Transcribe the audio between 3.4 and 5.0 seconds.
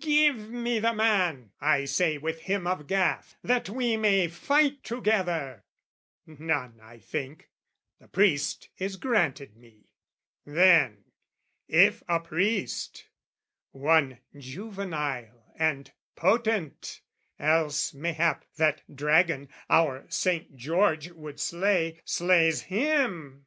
"That we may fight